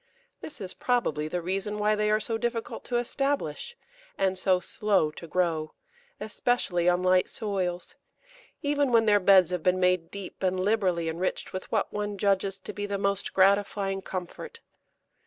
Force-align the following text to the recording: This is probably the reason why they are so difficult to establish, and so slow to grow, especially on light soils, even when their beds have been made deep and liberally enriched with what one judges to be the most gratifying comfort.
This 0.39 0.59
is 0.59 0.73
probably 0.73 1.27
the 1.27 1.43
reason 1.43 1.77
why 1.77 1.93
they 1.93 2.09
are 2.09 2.19
so 2.19 2.39
difficult 2.39 2.83
to 2.85 2.97
establish, 2.97 3.77
and 4.17 4.35
so 4.35 4.59
slow 4.59 5.11
to 5.11 5.27
grow, 5.27 5.75
especially 6.19 6.89
on 6.89 7.03
light 7.03 7.29
soils, 7.29 7.93
even 8.63 8.91
when 8.91 9.05
their 9.05 9.19
beds 9.19 9.51
have 9.51 9.61
been 9.61 9.79
made 9.79 10.09
deep 10.09 10.41
and 10.41 10.59
liberally 10.59 11.07
enriched 11.07 11.53
with 11.53 11.71
what 11.71 11.93
one 11.93 12.17
judges 12.17 12.57
to 12.57 12.73
be 12.73 12.87
the 12.87 12.97
most 12.97 13.31
gratifying 13.33 14.01
comfort. 14.01 14.61